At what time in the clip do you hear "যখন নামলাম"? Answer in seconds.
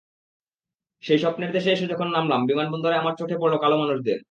1.87-2.41